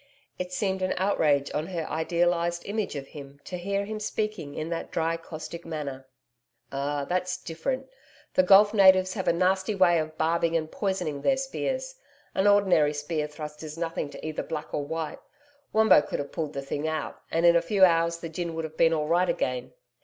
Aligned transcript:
It 0.39 0.51
seemed 0.51 0.81
an 0.81 0.95
outrage 0.97 1.51
on 1.53 1.67
her 1.67 1.87
idealised 1.87 2.65
image 2.65 2.95
of 2.95 3.09
him 3.09 3.39
to 3.43 3.55
hear 3.55 3.85
him 3.85 3.99
speaking 3.99 4.55
in 4.55 4.69
that 4.69 4.89
dry, 4.89 5.15
caustic 5.15 5.63
manner. 5.63 6.07
'Ah, 6.71 7.05
that's 7.05 7.37
different. 7.37 7.87
The 8.33 8.41
Gulf 8.41 8.73
natives 8.73 9.13
have 9.13 9.27
a 9.27 9.31
nasty 9.31 9.75
way 9.75 9.99
of 9.99 10.17
barbing 10.17 10.57
and 10.57 10.71
poisoning 10.71 11.21
their 11.21 11.37
spears. 11.37 11.93
An 12.33 12.47
ordinary 12.47 12.93
spear 12.95 13.27
thrust 13.27 13.61
is 13.61 13.77
nothing 13.77 14.09
to 14.09 14.25
either 14.25 14.41
black 14.41 14.73
or 14.73 14.83
white. 14.83 15.19
Wombo 15.71 16.01
could 16.01 16.17
have 16.17 16.31
pulled 16.31 16.53
the 16.53 16.63
thing 16.63 16.87
out, 16.87 17.21
and 17.29 17.45
in 17.45 17.55
a 17.55 17.61
few 17.61 17.85
hours 17.85 18.17
the 18.21 18.29
gin 18.29 18.55
would 18.55 18.63
have 18.63 18.77
been 18.77 18.93
all 18.93 19.05
right 19.05 19.29
again.' 19.29 19.71